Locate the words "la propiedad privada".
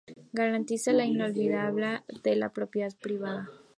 2.35-3.47